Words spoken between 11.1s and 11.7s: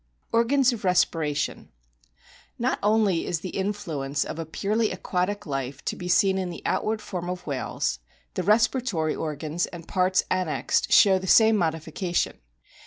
the same